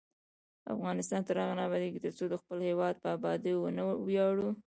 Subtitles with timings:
[0.75, 4.49] افغانستان تر هغو نه ابادیږي، ترڅو د خپل هیواد په ابادۍ ونه ویاړو.